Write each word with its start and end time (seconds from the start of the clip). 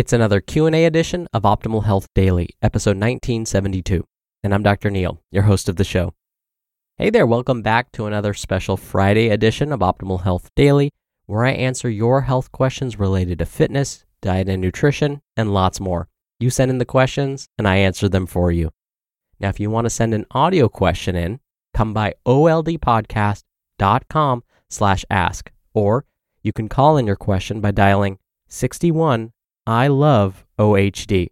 It's 0.00 0.14
another 0.14 0.40
Q&A 0.40 0.86
edition 0.86 1.28
of 1.34 1.42
Optimal 1.42 1.84
Health 1.84 2.08
Daily, 2.14 2.48
episode 2.62 2.96
1972, 2.96 4.02
and 4.42 4.54
I'm 4.54 4.62
Dr. 4.62 4.90
Neil, 4.90 5.20
your 5.30 5.42
host 5.42 5.68
of 5.68 5.76
the 5.76 5.84
show. 5.84 6.14
Hey 6.96 7.10
there, 7.10 7.26
welcome 7.26 7.60
back 7.60 7.92
to 7.92 8.06
another 8.06 8.32
special 8.32 8.78
Friday 8.78 9.28
edition 9.28 9.72
of 9.72 9.80
Optimal 9.80 10.22
Health 10.22 10.48
Daily, 10.56 10.90
where 11.26 11.44
I 11.44 11.50
answer 11.50 11.90
your 11.90 12.22
health 12.22 12.50
questions 12.50 12.98
related 12.98 13.40
to 13.40 13.44
fitness, 13.44 14.06
diet 14.22 14.48
and 14.48 14.62
nutrition, 14.62 15.20
and 15.36 15.52
lots 15.52 15.80
more. 15.80 16.08
You 16.38 16.48
send 16.48 16.70
in 16.70 16.78
the 16.78 16.86
questions 16.86 17.46
and 17.58 17.68
I 17.68 17.76
answer 17.76 18.08
them 18.08 18.24
for 18.24 18.50
you. 18.50 18.70
Now, 19.38 19.50
if 19.50 19.60
you 19.60 19.68
want 19.68 19.84
to 19.84 19.90
send 19.90 20.14
an 20.14 20.24
audio 20.30 20.70
question 20.70 21.14
in, 21.14 21.40
come 21.74 21.92
by 21.92 22.14
oldpodcast.com 22.24 24.44
slash 24.70 25.04
ask, 25.10 25.52
or 25.74 26.06
you 26.42 26.54
can 26.54 26.70
call 26.70 26.96
in 26.96 27.06
your 27.06 27.16
question 27.16 27.60
by 27.60 27.70
dialing 27.70 28.18
61 28.48 29.34
I 29.70 29.86
love 29.86 30.44
OHD. 30.58 31.28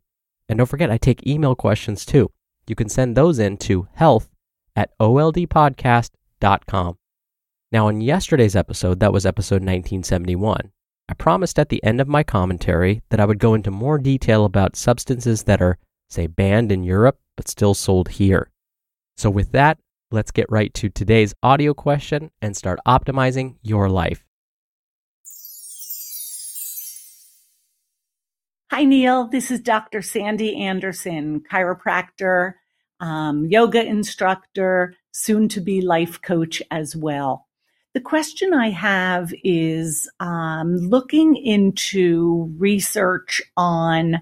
And 0.48 0.58
don't 0.58 0.68
forget, 0.68 0.92
I 0.92 0.96
take 0.96 1.26
email 1.26 1.56
questions 1.56 2.06
too. 2.06 2.30
You 2.68 2.76
can 2.76 2.88
send 2.88 3.16
those 3.16 3.40
in 3.40 3.56
to 3.58 3.88
health 3.94 4.30
at 4.76 4.96
oldpodcast.com. 5.00 6.98
Now, 7.72 7.88
in 7.88 8.00
yesterday's 8.00 8.54
episode, 8.54 9.00
that 9.00 9.12
was 9.12 9.26
episode 9.26 9.56
1971, 9.56 10.70
I 11.08 11.14
promised 11.14 11.58
at 11.58 11.68
the 11.68 11.82
end 11.82 12.00
of 12.00 12.06
my 12.06 12.22
commentary 12.22 13.02
that 13.08 13.18
I 13.18 13.24
would 13.24 13.40
go 13.40 13.54
into 13.54 13.72
more 13.72 13.98
detail 13.98 14.44
about 14.44 14.76
substances 14.76 15.42
that 15.42 15.60
are, 15.60 15.76
say, 16.08 16.28
banned 16.28 16.70
in 16.70 16.84
Europe 16.84 17.18
but 17.36 17.48
still 17.48 17.74
sold 17.74 18.08
here. 18.08 18.52
So, 19.16 19.30
with 19.30 19.50
that, 19.50 19.78
let's 20.12 20.30
get 20.30 20.46
right 20.48 20.72
to 20.74 20.88
today's 20.88 21.34
audio 21.42 21.74
question 21.74 22.30
and 22.40 22.56
start 22.56 22.78
optimizing 22.86 23.56
your 23.62 23.88
life. 23.88 24.27
Hi, 28.70 28.84
Neil. 28.84 29.28
This 29.28 29.50
is 29.50 29.60
Dr. 29.60 30.02
Sandy 30.02 30.54
Anderson, 30.54 31.40
chiropractor, 31.50 32.52
um, 33.00 33.46
yoga 33.46 33.82
instructor, 33.82 34.94
soon 35.10 35.48
to 35.48 35.62
be 35.62 35.80
life 35.80 36.20
coach 36.20 36.62
as 36.70 36.94
well. 36.94 37.46
The 37.94 38.02
question 38.02 38.52
I 38.52 38.68
have 38.68 39.32
is 39.42 40.06
um, 40.20 40.76
looking 40.76 41.34
into 41.34 42.54
research 42.58 43.40
on 43.56 44.20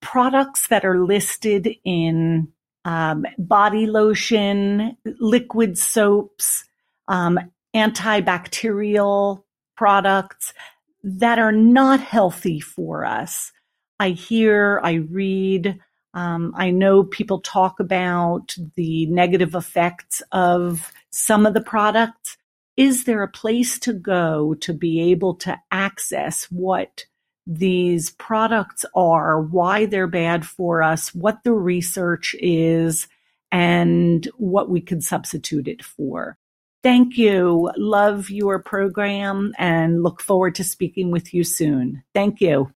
products 0.00 0.68
that 0.68 0.86
are 0.86 1.04
listed 1.04 1.68
in 1.84 2.48
um, 2.86 3.26
body 3.36 3.84
lotion, 3.84 4.96
liquid 5.04 5.76
soaps, 5.76 6.64
um, 7.08 7.38
antibacterial 7.76 9.44
products 9.76 10.54
that 11.02 11.38
are 11.38 11.52
not 11.52 12.00
healthy 12.00 12.60
for 12.60 13.04
us. 13.04 13.52
I 13.98 14.10
hear, 14.10 14.80
I 14.82 14.94
read, 14.94 15.78
um, 16.14 16.52
I 16.56 16.70
know 16.70 17.04
people 17.04 17.40
talk 17.40 17.80
about 17.80 18.56
the 18.76 19.06
negative 19.06 19.54
effects 19.54 20.22
of 20.32 20.92
some 21.10 21.46
of 21.46 21.54
the 21.54 21.62
products. 21.62 22.36
Is 22.76 23.04
there 23.04 23.22
a 23.22 23.28
place 23.28 23.78
to 23.80 23.92
go 23.92 24.54
to 24.54 24.72
be 24.72 25.12
able 25.12 25.36
to 25.36 25.58
access 25.70 26.44
what 26.50 27.04
these 27.46 28.10
products 28.10 28.84
are, 28.94 29.40
why 29.40 29.86
they're 29.86 30.06
bad 30.06 30.46
for 30.46 30.82
us, 30.82 31.14
what 31.14 31.44
the 31.44 31.52
research 31.52 32.34
is, 32.40 33.06
and 33.52 34.28
what 34.36 34.68
we 34.68 34.80
could 34.80 35.04
substitute 35.04 35.68
it 35.68 35.84
for? 35.84 36.36
Thank 36.82 37.16
you. 37.16 37.70
Love 37.76 38.28
your 38.28 38.58
program 38.58 39.54
and 39.56 40.02
look 40.02 40.20
forward 40.20 40.56
to 40.56 40.64
speaking 40.64 41.10
with 41.10 41.32
you 41.32 41.44
soon. 41.44 42.02
Thank 42.12 42.40
you. 42.40 42.72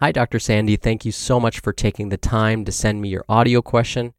Hi, 0.00 0.12
Dr. 0.12 0.38
Sandy. 0.38 0.76
Thank 0.76 1.04
you 1.04 1.10
so 1.10 1.40
much 1.40 1.58
for 1.58 1.72
taking 1.72 2.08
the 2.08 2.16
time 2.16 2.64
to 2.64 2.70
send 2.70 3.00
me 3.00 3.08
your 3.08 3.24
audio 3.28 3.60
question. 3.60 4.14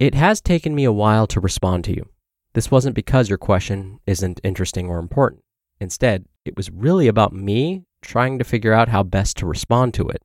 It 0.00 0.12
has 0.16 0.40
taken 0.40 0.74
me 0.74 0.82
a 0.82 0.90
while 0.90 1.28
to 1.28 1.38
respond 1.38 1.84
to 1.84 1.94
you. 1.94 2.08
This 2.54 2.68
wasn't 2.68 2.96
because 2.96 3.28
your 3.28 3.38
question 3.38 4.00
isn't 4.08 4.40
interesting 4.42 4.88
or 4.88 4.98
important. 4.98 5.42
Instead, 5.78 6.24
it 6.44 6.56
was 6.56 6.72
really 6.72 7.06
about 7.06 7.32
me 7.32 7.84
trying 8.02 8.40
to 8.40 8.44
figure 8.44 8.72
out 8.72 8.88
how 8.88 9.04
best 9.04 9.36
to 9.36 9.46
respond 9.46 9.94
to 9.94 10.08
it. 10.08 10.20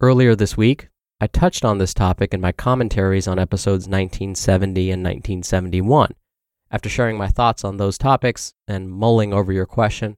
Earlier 0.00 0.34
this 0.34 0.56
week, 0.56 0.88
I 1.20 1.28
touched 1.28 1.64
on 1.64 1.78
this 1.78 1.94
topic 1.94 2.34
in 2.34 2.40
my 2.40 2.50
commentaries 2.50 3.28
on 3.28 3.38
episodes 3.38 3.86
1970 3.86 4.90
and 4.90 5.04
1971. 5.04 6.10
After 6.72 6.88
sharing 6.88 7.16
my 7.16 7.28
thoughts 7.28 7.62
on 7.62 7.76
those 7.76 7.96
topics 7.96 8.52
and 8.66 8.90
mulling 8.90 9.32
over 9.32 9.52
your 9.52 9.66
question, 9.66 10.16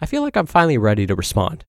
I 0.00 0.06
feel 0.06 0.22
like 0.22 0.36
I'm 0.36 0.46
finally 0.46 0.78
ready 0.78 1.08
to 1.08 1.16
respond. 1.16 1.64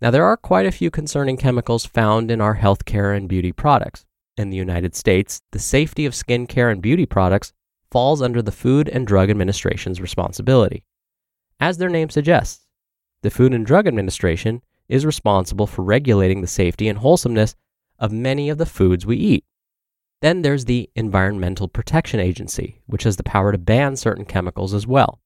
Now, 0.00 0.10
there 0.10 0.24
are 0.24 0.36
quite 0.36 0.66
a 0.66 0.72
few 0.72 0.90
concerning 0.90 1.36
chemicals 1.36 1.84
found 1.84 2.30
in 2.30 2.40
our 2.40 2.56
healthcare 2.56 3.14
and 3.14 3.28
beauty 3.28 3.52
products. 3.52 4.06
In 4.36 4.48
the 4.48 4.56
United 4.56 4.94
States, 4.94 5.42
the 5.52 5.58
safety 5.58 6.06
of 6.06 6.14
skincare 6.14 6.72
and 6.72 6.80
beauty 6.80 7.04
products 7.04 7.52
falls 7.90 8.22
under 8.22 8.40
the 8.40 8.52
Food 8.52 8.88
and 8.88 9.06
Drug 9.06 9.28
Administration's 9.28 10.00
responsibility. 10.00 10.84
As 11.58 11.76
their 11.76 11.90
name 11.90 12.08
suggests, 12.08 12.66
the 13.22 13.30
Food 13.30 13.52
and 13.52 13.66
Drug 13.66 13.86
Administration 13.86 14.62
is 14.88 15.04
responsible 15.04 15.66
for 15.66 15.82
regulating 15.82 16.40
the 16.40 16.46
safety 16.46 16.88
and 16.88 16.98
wholesomeness 16.98 17.54
of 17.98 18.10
many 18.10 18.48
of 18.48 18.56
the 18.56 18.64
foods 18.64 19.04
we 19.04 19.16
eat. 19.16 19.44
Then 20.22 20.40
there's 20.40 20.64
the 20.64 20.88
Environmental 20.94 21.68
Protection 21.68 22.20
Agency, 22.20 22.80
which 22.86 23.02
has 23.02 23.16
the 23.16 23.22
power 23.22 23.52
to 23.52 23.58
ban 23.58 23.96
certain 23.96 24.24
chemicals 24.24 24.72
as 24.72 24.86
well. 24.86 25.20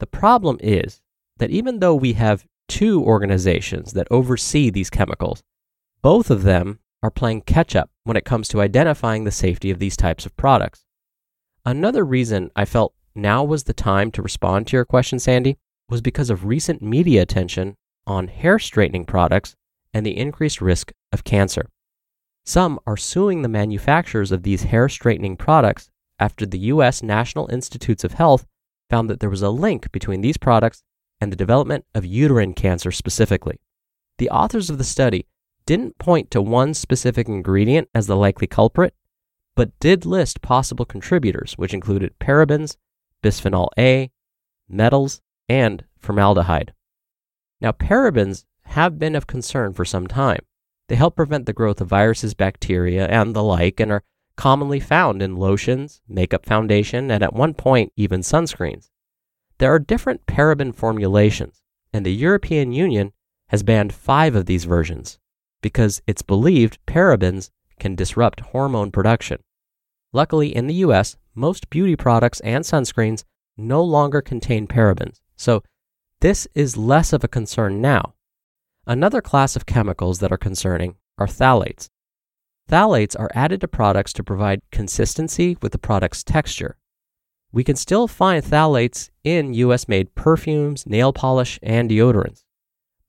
The 0.00 0.06
problem 0.06 0.58
is 0.60 1.00
that 1.38 1.50
even 1.50 1.78
though 1.78 1.94
we 1.94 2.14
have 2.14 2.46
two 2.70 3.02
organizations 3.02 3.94
that 3.94 4.06
oversee 4.12 4.70
these 4.70 4.90
chemicals. 4.90 5.42
Both 6.02 6.30
of 6.30 6.44
them 6.44 6.78
are 7.02 7.10
playing 7.10 7.42
catch 7.42 7.74
up 7.74 7.90
when 8.04 8.16
it 8.16 8.24
comes 8.24 8.46
to 8.48 8.60
identifying 8.60 9.24
the 9.24 9.32
safety 9.32 9.72
of 9.72 9.80
these 9.80 9.96
types 9.96 10.24
of 10.24 10.36
products. 10.36 10.84
Another 11.66 12.04
reason 12.04 12.50
I 12.54 12.64
felt 12.64 12.94
now 13.12 13.42
was 13.42 13.64
the 13.64 13.72
time 13.72 14.12
to 14.12 14.22
respond 14.22 14.68
to 14.68 14.76
your 14.76 14.84
question, 14.84 15.18
Sandy, 15.18 15.58
was 15.88 16.00
because 16.00 16.30
of 16.30 16.46
recent 16.46 16.80
media 16.80 17.22
attention 17.22 17.74
on 18.06 18.28
hair 18.28 18.60
straightening 18.60 19.04
products 19.04 19.56
and 19.92 20.06
the 20.06 20.16
increased 20.16 20.60
risk 20.60 20.92
of 21.12 21.24
cancer. 21.24 21.68
Some 22.46 22.78
are 22.86 22.96
suing 22.96 23.42
the 23.42 23.48
manufacturers 23.48 24.30
of 24.30 24.44
these 24.44 24.62
hair 24.62 24.88
straightening 24.88 25.36
products 25.36 25.90
after 26.20 26.46
the 26.46 26.58
U.S. 26.74 27.02
National 27.02 27.50
Institutes 27.50 28.04
of 28.04 28.12
Health 28.12 28.46
found 28.88 29.10
that 29.10 29.18
there 29.18 29.28
was 29.28 29.42
a 29.42 29.50
link 29.50 29.90
between 29.90 30.20
these 30.20 30.36
products 30.36 30.84
and 31.20 31.30
the 31.30 31.36
development 31.36 31.84
of 31.94 32.04
uterine 32.04 32.54
cancer 32.54 32.90
specifically. 32.90 33.60
The 34.18 34.30
authors 34.30 34.70
of 34.70 34.78
the 34.78 34.84
study 34.84 35.26
didn't 35.66 35.98
point 35.98 36.30
to 36.30 36.42
one 36.42 36.74
specific 36.74 37.28
ingredient 37.28 37.88
as 37.94 38.06
the 38.06 38.16
likely 38.16 38.46
culprit, 38.46 38.94
but 39.54 39.78
did 39.80 40.06
list 40.06 40.42
possible 40.42 40.84
contributors, 40.84 41.54
which 41.54 41.74
included 41.74 42.18
parabens, 42.18 42.76
bisphenol 43.22 43.68
A, 43.78 44.10
metals, 44.68 45.20
and 45.48 45.84
formaldehyde. 45.98 46.72
Now, 47.60 47.72
parabens 47.72 48.44
have 48.62 48.98
been 48.98 49.14
of 49.14 49.26
concern 49.26 49.74
for 49.74 49.84
some 49.84 50.06
time. 50.06 50.40
They 50.88 50.96
help 50.96 51.16
prevent 51.16 51.46
the 51.46 51.52
growth 51.52 51.80
of 51.80 51.88
viruses, 51.88 52.34
bacteria, 52.34 53.06
and 53.06 53.34
the 53.34 53.42
like, 53.42 53.80
and 53.80 53.92
are 53.92 54.02
commonly 54.36 54.80
found 54.80 55.22
in 55.22 55.36
lotions, 55.36 56.00
makeup 56.08 56.46
foundation, 56.46 57.10
and 57.10 57.22
at 57.22 57.34
one 57.34 57.54
point, 57.54 57.92
even 57.96 58.22
sunscreens. 58.22 58.90
There 59.60 59.74
are 59.74 59.78
different 59.78 60.24
paraben 60.24 60.74
formulations, 60.74 61.62
and 61.92 62.06
the 62.06 62.14
European 62.14 62.72
Union 62.72 63.12
has 63.50 63.62
banned 63.62 63.92
five 63.92 64.34
of 64.34 64.46
these 64.46 64.64
versions. 64.64 65.18
because 65.62 66.00
it's 66.06 66.22
believed 66.22 66.78
parabens 66.86 67.50
can 67.78 67.94
disrupt 67.94 68.40
hormone 68.40 68.90
production. 68.90 69.42
Luckily, 70.10 70.56
in 70.56 70.66
the 70.66 70.80
US, 70.86 71.18
most 71.34 71.68
beauty 71.68 71.96
products 71.96 72.40
and 72.40 72.64
sunscreens 72.64 73.24
no 73.58 73.84
longer 73.84 74.22
contain 74.22 74.66
parabens, 74.66 75.20
so 75.36 75.62
this 76.20 76.48
is 76.54 76.78
less 76.78 77.12
of 77.12 77.22
a 77.22 77.28
concern 77.28 77.82
now. 77.82 78.14
Another 78.86 79.20
class 79.20 79.54
of 79.54 79.66
chemicals 79.66 80.20
that 80.20 80.32
are 80.32 80.38
concerning 80.38 80.96
are 81.18 81.26
phthalates. 81.26 81.90
Phthalates 82.66 83.14
are 83.20 83.30
added 83.34 83.60
to 83.60 83.68
products 83.68 84.14
to 84.14 84.24
provide 84.24 84.62
consistency 84.72 85.58
with 85.60 85.72
the 85.72 85.78
product's 85.78 86.24
texture. 86.24 86.78
We 87.52 87.64
can 87.64 87.76
still 87.76 88.06
find 88.06 88.44
phthalates 88.44 89.10
in 89.24 89.54
US 89.54 89.88
made 89.88 90.14
perfumes, 90.14 90.86
nail 90.86 91.12
polish, 91.12 91.58
and 91.62 91.90
deodorants, 91.90 92.44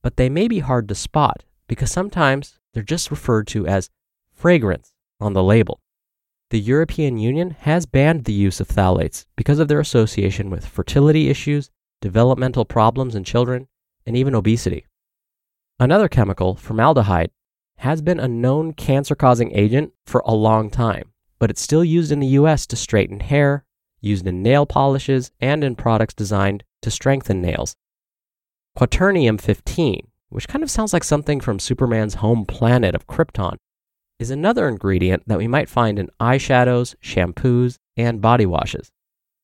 but 0.02 0.16
they 0.16 0.28
may 0.28 0.48
be 0.48 0.58
hard 0.58 0.88
to 0.88 0.94
spot 0.94 1.44
because 1.68 1.92
sometimes 1.92 2.58
they're 2.74 2.82
just 2.82 3.10
referred 3.10 3.46
to 3.48 3.66
as 3.66 3.90
fragrance 4.32 4.92
on 5.20 5.32
the 5.32 5.42
label. 5.42 5.80
The 6.50 6.60
European 6.60 7.16
Union 7.18 7.56
has 7.60 7.86
banned 7.86 8.24
the 8.24 8.32
use 8.32 8.60
of 8.60 8.68
phthalates 8.68 9.26
because 9.36 9.58
of 9.58 9.68
their 9.68 9.80
association 9.80 10.50
with 10.50 10.66
fertility 10.66 11.30
issues, 11.30 11.70
developmental 12.00 12.64
problems 12.64 13.14
in 13.14 13.24
children, 13.24 13.68
and 14.04 14.16
even 14.16 14.34
obesity. 14.34 14.84
Another 15.78 16.08
chemical, 16.08 16.56
formaldehyde, 16.56 17.30
has 17.78 18.02
been 18.02 18.20
a 18.20 18.28
known 18.28 18.72
cancer 18.72 19.14
causing 19.14 19.52
agent 19.52 19.92
for 20.04 20.22
a 20.26 20.34
long 20.34 20.68
time, 20.68 21.12
but 21.38 21.48
it's 21.48 21.62
still 21.62 21.84
used 21.84 22.12
in 22.12 22.20
the 22.20 22.34
US 22.38 22.66
to 22.66 22.76
straighten 22.76 23.20
hair, 23.20 23.64
used 24.02 24.26
in 24.26 24.42
nail 24.42 24.66
polishes, 24.66 25.30
and 25.40 25.64
in 25.64 25.74
products 25.74 26.12
designed 26.12 26.64
to 26.82 26.90
strengthen 26.90 27.40
nails. 27.40 27.74
Quaternium 28.76 29.40
15, 29.40 30.08
which 30.28 30.48
kind 30.48 30.62
of 30.62 30.70
sounds 30.70 30.92
like 30.92 31.04
something 31.04 31.40
from 31.40 31.58
Superman's 31.58 32.14
home 32.14 32.44
planet 32.44 32.94
of 32.94 33.06
Krypton, 33.06 33.56
is 34.18 34.30
another 34.30 34.68
ingredient 34.68 35.22
that 35.26 35.38
we 35.38 35.48
might 35.48 35.68
find 35.68 35.98
in 35.98 36.10
eyeshadows, 36.20 36.94
shampoos, 37.02 37.76
and 37.96 38.20
body 38.20 38.46
washes. 38.46 38.90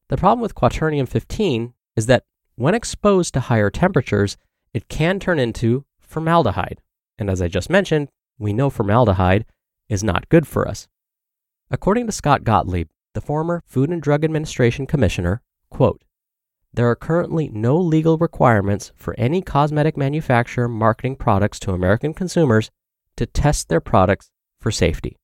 The 0.08 0.16
problem 0.16 0.40
with 0.40 0.55
quaternium 0.55 1.08
15 1.08 1.75
is 1.96 2.06
that 2.06 2.25
when 2.55 2.75
exposed 2.75 3.34
to 3.34 3.40
higher 3.40 3.70
temperatures, 3.70 4.37
it 4.72 4.88
can 4.88 5.20
turn 5.20 5.38
into 5.38 5.84
formaldehyde. 6.00 6.81
And 7.19 7.28
as 7.28 7.43
I 7.43 7.49
just 7.49 7.70
mentioned, 7.70 8.08
we 8.38 8.52
know 8.52 8.70
formaldehyde 8.70 9.44
is 9.88 10.05
not 10.05 10.28
good 10.28 10.46
for 10.46 10.66
us. 10.66 10.88
According 11.70 12.06
to 12.06 12.12
Scott 12.12 12.44
Gottlieb, 12.44 12.88
the 13.19 13.26
former 13.26 13.65
Food 13.67 13.91
and 13.91 14.00
Drug 14.00 14.23
Administration 14.23 14.87
commissioner, 14.87 15.43
quote, 15.70 16.05
there 16.73 16.88
are 16.88 16.94
currently 16.94 17.49
no 17.49 17.76
legal 17.76 18.17
requirements 18.17 18.93
for 18.94 19.12
any 19.19 19.43
cosmetic 19.43 19.97
manufacturer 19.97 20.69
marketing 20.69 21.17
products 21.17 21.59
to 21.61 21.73
American 21.73 22.15
consumers 22.15 22.70
to 23.17 23.26
test 23.26 23.69
their 23.69 23.81
products 23.81 24.31
for 24.61 24.70
safety. 24.70 25.17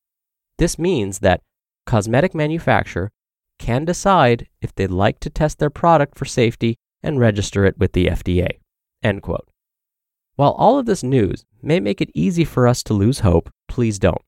This 0.59 0.77
means 0.77 1.21
that 1.21 1.43
cosmetic 1.87 2.35
manufacturer 2.35 3.13
can 3.61 3.85
decide 3.85 4.49
if 4.61 4.75
they'd 4.75 4.91
like 4.91 5.21
to 5.21 5.31
test 5.31 5.61
their 5.61 5.71
product 5.71 6.19
for 6.19 6.25
safety 6.25 6.75
and 7.01 7.21
register 7.21 7.65
it 7.65 7.79
with 7.79 7.93
the 7.93 8.07
FDA. 8.07 8.59
End 9.05 9.23
quote. 9.23 9.49
While 10.35 10.53
all 10.59 10.81
of 10.81 10.87
this 10.87 11.05
news 11.05 11.45
may 11.63 11.79
make 11.79 12.01
it 12.01 12.11
easy 12.13 12.45
for 12.45 12.67
us 12.67 12.83
to 12.83 12.93
lose 12.93 13.21
hope, 13.21 13.51
please 13.69 14.01
don't. 14.01 14.23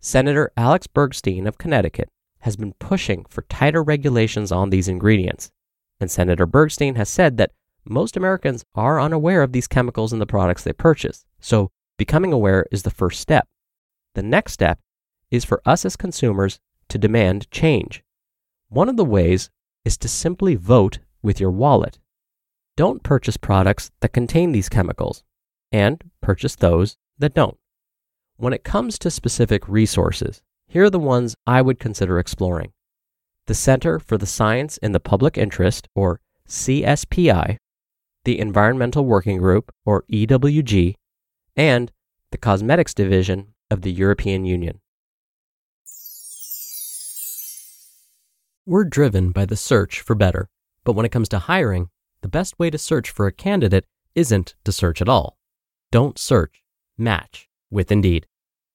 Senator 0.00 0.50
Alex 0.56 0.86
Bergstein 0.86 1.46
of 1.46 1.58
Connecticut 1.58 2.08
has 2.44 2.56
been 2.56 2.74
pushing 2.74 3.24
for 3.30 3.40
tighter 3.48 3.82
regulations 3.82 4.52
on 4.52 4.68
these 4.68 4.86
ingredients, 4.86 5.50
and 5.98 6.10
Senator 6.10 6.46
Bergstein 6.46 6.94
has 6.94 7.08
said 7.08 7.38
that 7.38 7.52
most 7.86 8.18
Americans 8.18 8.66
are 8.74 9.00
unaware 9.00 9.42
of 9.42 9.52
these 9.52 9.66
chemicals 9.66 10.12
in 10.12 10.18
the 10.18 10.26
products 10.26 10.62
they 10.62 10.74
purchase, 10.74 11.24
so 11.40 11.70
becoming 11.96 12.34
aware 12.34 12.66
is 12.70 12.82
the 12.82 12.90
first 12.90 13.18
step. 13.18 13.48
The 14.14 14.22
next 14.22 14.52
step 14.52 14.78
is 15.30 15.46
for 15.46 15.62
us 15.64 15.86
as 15.86 15.96
consumers 15.96 16.60
to 16.90 16.98
demand 16.98 17.50
change. 17.50 18.04
One 18.68 18.90
of 18.90 18.98
the 18.98 19.06
ways 19.06 19.48
is 19.86 19.96
to 19.98 20.08
simply 20.08 20.54
vote 20.54 20.98
with 21.22 21.40
your 21.40 21.50
wallet. 21.50 21.98
Don't 22.76 23.02
purchase 23.02 23.38
products 23.38 23.90
that 24.00 24.12
contain 24.12 24.52
these 24.52 24.68
chemicals, 24.68 25.24
and 25.72 26.04
purchase 26.20 26.56
those 26.56 26.98
that 27.18 27.32
don't. 27.32 27.56
When 28.36 28.52
it 28.52 28.64
comes 28.64 28.98
to 28.98 29.10
specific 29.10 29.66
resources, 29.66 30.42
here 30.74 30.82
are 30.82 30.90
the 30.90 30.98
ones 30.98 31.36
I 31.46 31.62
would 31.62 31.78
consider 31.78 32.18
exploring 32.18 32.72
the 33.46 33.54
Center 33.54 34.00
for 34.00 34.18
the 34.18 34.26
Science 34.26 34.76
in 34.78 34.90
the 34.90 34.98
Public 34.98 35.38
Interest, 35.38 35.86
or 35.94 36.18
CSPI, 36.48 37.58
the 38.24 38.40
Environmental 38.40 39.04
Working 39.04 39.38
Group, 39.38 39.70
or 39.84 40.02
EWG, 40.10 40.94
and 41.54 41.92
the 42.32 42.38
Cosmetics 42.38 42.92
Division 42.92 43.54
of 43.70 43.82
the 43.82 43.92
European 43.92 44.44
Union. 44.44 44.80
We're 48.66 48.84
driven 48.84 49.30
by 49.30 49.44
the 49.44 49.56
search 49.56 50.00
for 50.00 50.16
better, 50.16 50.48
but 50.82 50.94
when 50.94 51.06
it 51.06 51.12
comes 51.12 51.28
to 51.28 51.38
hiring, 51.38 51.90
the 52.22 52.28
best 52.28 52.58
way 52.58 52.70
to 52.70 52.78
search 52.78 53.10
for 53.10 53.28
a 53.28 53.32
candidate 53.32 53.84
isn't 54.16 54.56
to 54.64 54.72
search 54.72 55.00
at 55.00 55.08
all. 55.08 55.36
Don't 55.92 56.18
search, 56.18 56.64
match 56.98 57.48
with 57.70 57.92
Indeed. 57.92 58.26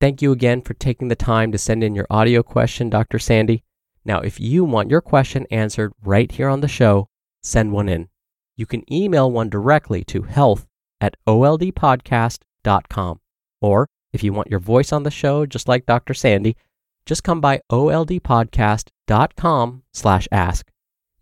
Thank 0.00 0.22
you 0.22 0.32
again 0.32 0.62
for 0.62 0.74
taking 0.74 1.08
the 1.08 1.16
time 1.16 1.52
to 1.52 1.58
send 1.58 1.84
in 1.84 1.94
your 1.94 2.06
audio 2.08 2.42
question, 2.42 2.88
Dr. 2.88 3.18
Sandy. 3.18 3.64
Now, 4.04 4.20
if 4.20 4.40
you 4.40 4.64
want 4.64 4.90
your 4.90 5.02
question 5.02 5.46
answered 5.50 5.92
right 6.02 6.32
here 6.32 6.48
on 6.48 6.62
the 6.62 6.68
show, 6.68 7.06
send 7.42 7.72
one 7.72 7.88
in 7.88 8.08
you 8.60 8.66
can 8.66 8.84
email 8.92 9.32
one 9.32 9.48
directly 9.48 10.04
to 10.04 10.20
health 10.20 10.66
at 11.00 11.16
oldpodcast.com. 11.26 13.20
Or 13.62 13.88
if 14.12 14.22
you 14.22 14.34
want 14.34 14.50
your 14.50 14.60
voice 14.60 14.92
on 14.92 15.02
the 15.02 15.10
show, 15.10 15.46
just 15.46 15.66
like 15.66 15.86
Dr. 15.86 16.12
Sandy, 16.12 16.58
just 17.06 17.24
come 17.24 17.40
by 17.40 17.62
oldpodcast.com 17.72 19.82
slash 19.94 20.28
ask. 20.30 20.70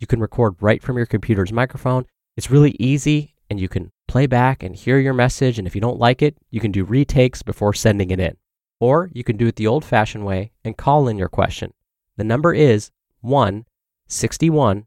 You 0.00 0.08
can 0.08 0.18
record 0.18 0.56
right 0.60 0.82
from 0.82 0.96
your 0.96 1.06
computer's 1.06 1.52
microphone. 1.52 2.06
It's 2.36 2.50
really 2.50 2.74
easy 2.80 3.36
and 3.48 3.60
you 3.60 3.68
can 3.68 3.92
play 4.08 4.26
back 4.26 4.64
and 4.64 4.74
hear 4.74 4.98
your 4.98 5.14
message. 5.14 5.60
And 5.60 5.68
if 5.68 5.76
you 5.76 5.80
don't 5.80 6.00
like 6.00 6.22
it, 6.22 6.36
you 6.50 6.60
can 6.60 6.72
do 6.72 6.82
retakes 6.82 7.44
before 7.44 7.72
sending 7.72 8.10
it 8.10 8.18
in. 8.18 8.36
Or 8.80 9.10
you 9.12 9.24
can 9.24 9.36
do 9.36 9.46
it 9.46 9.56
the 9.56 9.66
old 9.66 9.84
fashioned 9.84 10.24
way 10.24 10.52
and 10.64 10.76
call 10.76 11.08
in 11.08 11.18
your 11.18 11.28
question. 11.28 11.72
The 12.16 12.24
number 12.24 12.54
is 12.54 12.90
161 13.20 14.86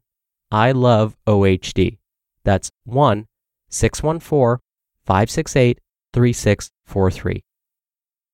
I 0.50 0.72
love 0.72 1.16
OHD. 1.26 1.98
That's 2.44 2.70
1 2.84 3.26
614 3.68 4.62
568 5.06 5.80
3643. 6.12 7.44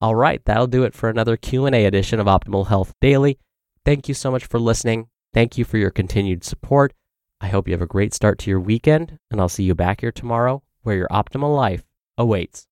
All 0.00 0.14
right, 0.14 0.44
that'll 0.44 0.66
do 0.66 0.84
it 0.84 0.94
for 0.94 1.08
another 1.08 1.36
Q&A 1.36 1.84
edition 1.84 2.20
of 2.20 2.26
Optimal 2.26 2.68
Health 2.68 2.92
Daily. 3.00 3.38
Thank 3.84 4.08
you 4.08 4.14
so 4.14 4.30
much 4.30 4.44
for 4.44 4.58
listening. 4.60 5.08
Thank 5.34 5.58
you 5.58 5.64
for 5.64 5.78
your 5.78 5.90
continued 5.90 6.44
support. 6.44 6.92
I 7.40 7.48
hope 7.48 7.68
you 7.68 7.74
have 7.74 7.82
a 7.82 7.86
great 7.86 8.14
start 8.14 8.38
to 8.40 8.50
your 8.50 8.60
weekend, 8.60 9.18
and 9.30 9.40
I'll 9.40 9.48
see 9.48 9.64
you 9.64 9.74
back 9.74 10.00
here 10.00 10.12
tomorrow 10.12 10.62
where 10.82 10.96
your 10.96 11.08
optimal 11.08 11.54
life 11.54 11.84
awaits. 12.16 12.67